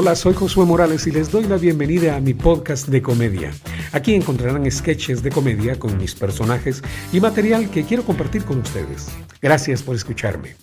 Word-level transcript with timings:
Hola, 0.00 0.14
soy 0.14 0.32
Josué 0.32 0.64
Morales 0.64 1.08
y 1.08 1.10
les 1.10 1.28
doy 1.28 1.48
la 1.48 1.56
bienvenida 1.56 2.14
a 2.14 2.20
mi 2.20 2.32
podcast 2.32 2.86
de 2.86 3.02
comedia. 3.02 3.50
Aquí 3.90 4.14
encontrarán 4.14 4.70
sketches 4.70 5.24
de 5.24 5.30
comedia 5.32 5.76
con 5.76 5.98
mis 5.98 6.14
personajes 6.14 6.84
y 7.12 7.18
material 7.18 7.68
que 7.68 7.82
quiero 7.82 8.04
compartir 8.04 8.44
con 8.44 8.60
ustedes. 8.60 9.08
Gracias 9.42 9.82
por 9.82 9.96
escucharme. 9.96 10.54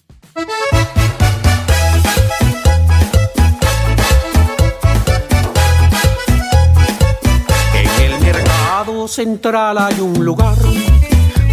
En 7.74 8.04
el 8.04 8.22
mercado 8.22 9.06
central 9.10 9.80
hay 9.80 10.00
un 10.00 10.24
lugar 10.24 10.56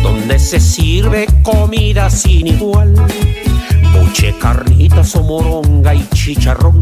donde 0.04 0.38
se 0.38 0.60
sirve 0.60 1.26
comida 1.42 2.08
sin 2.10 2.46
igual. 2.46 2.94
Muche, 3.90 4.38
carnitas 4.38 5.16
o 5.16 5.24
moronga 5.24 5.96
y 5.96 6.08
chicharrón. 6.10 6.80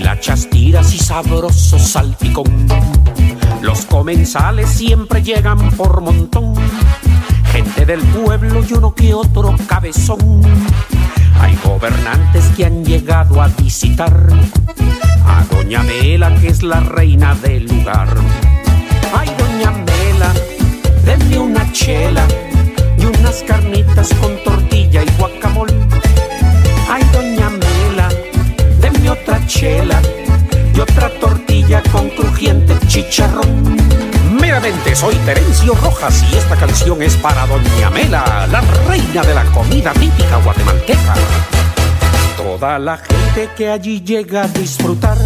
Y 0.00 0.02
la 0.02 0.18
chastiras 0.18 0.94
y 0.94 0.98
sabroso 0.98 1.78
salpicón. 1.78 2.66
Los 3.60 3.84
comensales 3.84 4.70
siempre 4.70 5.22
llegan 5.22 5.58
por 5.72 6.00
montón. 6.00 6.54
Gente 7.52 7.84
del 7.84 8.00
pueblo 8.00 8.64
y 8.66 8.72
uno 8.72 8.94
que 8.94 9.12
otro 9.12 9.54
cabezón. 9.68 10.40
Hay 11.38 11.54
gobernantes 11.62 12.46
que 12.56 12.64
han 12.64 12.82
llegado 12.82 13.42
a 13.42 13.48
visitar 13.48 14.26
a 15.26 15.44
Doña 15.54 15.82
Mela, 15.82 16.34
que 16.36 16.48
es 16.48 16.62
la 16.62 16.80
reina 16.80 17.34
del 17.34 17.66
lugar. 17.66 18.08
Ay, 19.14 19.28
Doña 19.36 19.70
Mela, 19.70 20.32
denme 21.04 21.38
una 21.38 21.70
chela 21.72 22.26
chela 29.50 30.00
y 30.74 30.78
otra 30.78 31.10
tortilla 31.18 31.82
con 31.90 32.08
crujiente 32.10 32.72
chicharrón. 32.86 33.76
Meramente 34.40 34.94
soy 34.94 35.16
Terencio 35.26 35.74
Rojas 35.74 36.24
y 36.30 36.36
esta 36.36 36.54
canción 36.54 37.02
es 37.02 37.16
para 37.16 37.46
Doña 37.48 37.90
Mela, 37.90 38.46
la 38.46 38.60
reina 38.88 39.22
de 39.22 39.34
la 39.34 39.44
comida 39.46 39.92
típica 39.94 40.36
guatemalteca. 40.44 41.14
Toda 42.36 42.78
la 42.78 42.96
gente 42.98 43.50
que 43.56 43.70
allí 43.70 44.00
llega 44.02 44.44
a 44.44 44.48
disfrutar 44.48 45.18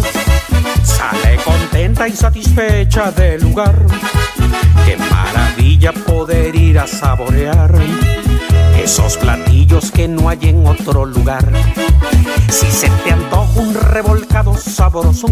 sale 0.83 1.37
contenta 1.43 2.07
y 2.07 2.13
satisfecha 2.13 3.11
del 3.11 3.41
lugar. 3.41 3.75
Qué 4.85 4.97
maravilla 4.97 5.93
poder 5.93 6.55
ir 6.55 6.79
a 6.79 6.87
saborear 6.87 7.75
esos 8.81 9.17
platillos 9.17 9.91
que 9.91 10.07
no 10.07 10.29
hay 10.29 10.39
en 10.41 10.65
otro 10.65 11.05
lugar. 11.05 11.45
Si 12.49 12.71
se 12.71 12.89
revolcado 13.95 14.57
sabroso, 14.57 15.27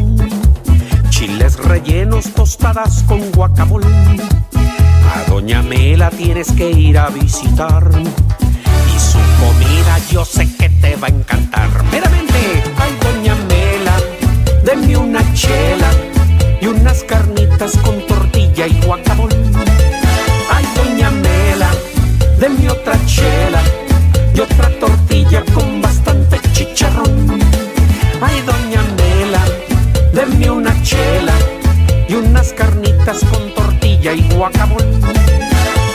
chiles 1.10 1.58
rellenos, 1.58 2.34
tostadas 2.34 3.04
con 3.04 3.20
guacamole, 3.34 3.86
a 3.86 5.30
Doña 5.30 5.62
Mela 5.62 6.10
tienes 6.10 6.50
que 6.54 6.72
ir 6.72 6.98
a 6.98 7.10
visitar. 7.10 7.92
Y 7.94 9.00
su 9.00 9.20
comida 9.42 10.00
yo 10.10 10.24
sé 10.24 10.48
que 10.56 10.70
te 10.70 10.96
va 10.96 11.08
a 11.08 11.10
encantar. 11.10 11.23
Carnitas 32.52 33.24
con 33.26 33.54
tortilla 33.54 34.14
y 34.14 34.28
guacamole. 34.34 34.84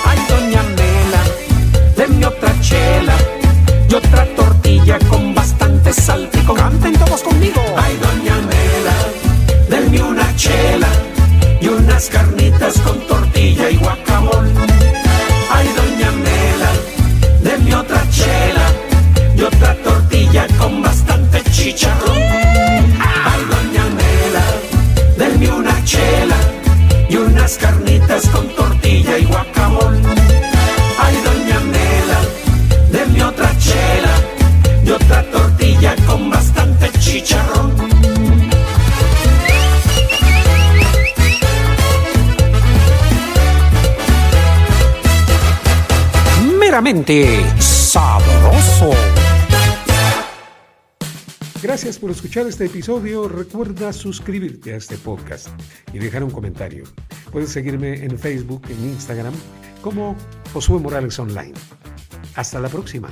Ay 0.05 0.19
Doña 0.29 0.63
Mela, 0.63 1.23
denme 1.97 2.27
otra 2.27 2.59
chela 2.61 3.38
Sabroso. 47.59 48.91
Gracias 51.61 51.99
por 51.99 52.13
escuchar 52.13 52.47
este 52.47 52.67
episodio. 52.67 53.29
Recuerda 53.29 53.93
suscribirte 53.93 54.75
a 54.75 54.77
este 54.77 54.97
podcast 54.97 55.49
y 55.93 55.99
dejar 55.99 56.23
un 56.23 56.31
comentario. 56.31 56.85
Puedes 57.33 57.51
seguirme 57.51 58.05
en 58.05 58.17
Facebook, 58.17 58.63
en 58.69 58.91
Instagram, 58.91 59.35
como 59.83 60.15
Josué 60.53 60.79
Morales 60.79 61.19
Online. 61.19 61.55
Hasta 62.37 62.61
la 62.61 62.69
próxima. 62.69 63.09